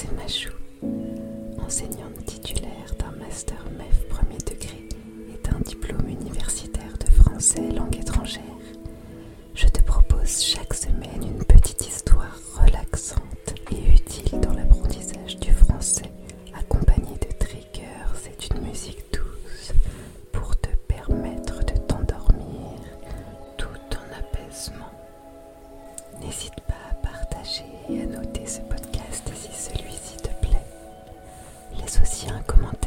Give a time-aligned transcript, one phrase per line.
[0.00, 0.52] C'est Machou,
[1.60, 4.86] enseignante titulaire d'un master MEF premier degré
[5.28, 8.42] et d'un diplôme universitaire de français langue étrangère,
[9.56, 16.12] je te propose chaque semaine une petite histoire relaxante et utile dans l'apprentissage du français,
[16.54, 19.72] accompagnée de triggers et d'une musique douce
[20.30, 22.78] pour te permettre de t'endormir
[23.56, 24.92] tout en apaisement.
[26.20, 28.97] N'hésite pas à partager et à noter ce podcast
[31.96, 32.77] aussi un commentaire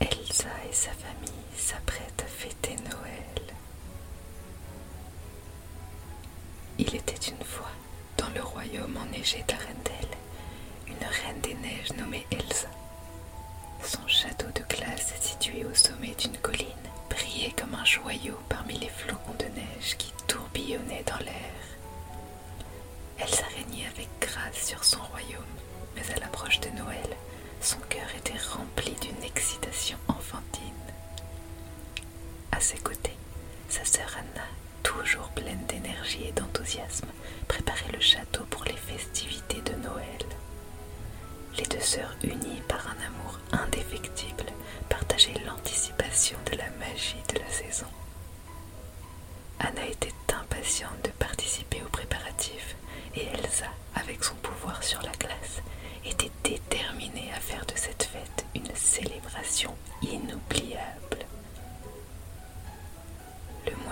[0.00, 3.54] Elsa et sa famille s'apprêtent à fêter Noël.
[6.78, 7.70] Il était une fois,
[8.16, 10.16] dans le royaume enneigé d'Arendelle,
[10.86, 12.68] une reine des neiges nommée Elsa.
[13.82, 16.66] Son château de glace, situé au sommet d'une colline,
[17.10, 19.34] brillait comme un joyau parmi les flocons
[32.52, 33.16] À ses côtés,
[33.68, 34.44] sa sœur Anna,
[34.82, 37.08] toujours pleine d'énergie et d'enthousiasme,
[37.46, 40.04] préparait le château pour les festivités de Noël.
[41.56, 44.46] Les deux sœurs unies par un amour indéfectible
[44.88, 47.86] partageaient l'anticipation de la magie de la saison.
[49.60, 50.12] Anna était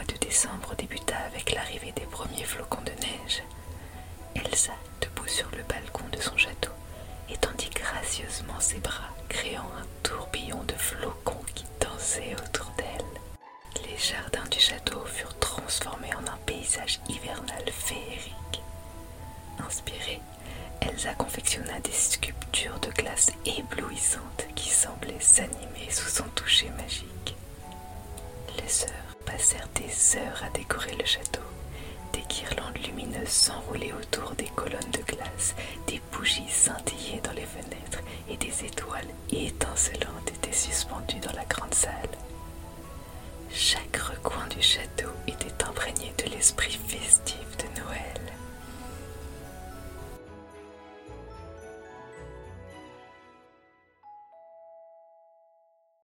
[0.08, 3.42] de décembre débuta avec l'arrivée des premiers flocons de neige.
[4.34, 6.70] Elsa, debout sur le balcon de son château,
[7.30, 13.86] étendit gracieusement ses bras, créant un tourbillon de flocons qui dansaient autour d'elle.
[13.88, 18.62] Les jardins du château furent transformés en un paysage hivernal féerique.
[19.66, 20.20] Inspirée,
[20.80, 27.36] Elsa confectionna des sculptures de glace éblouissantes qui semblaient s'animer sous son toucher magique.
[28.62, 31.42] Les sœurs passèrent des heures à décorer le château.
[32.12, 35.54] Des guirlandes lumineuses s'enroulaient autour des colonnes de glace,
[35.86, 41.74] des bougies scintillaient dans les fenêtres et des étoiles étincelantes étaient suspendues dans la grande
[41.74, 41.92] salle.
[43.52, 47.45] Chaque recoin du château était imprégné de l'esprit festif